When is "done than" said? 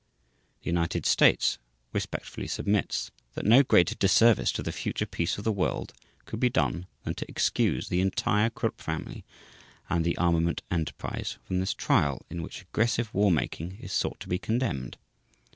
6.49-7.13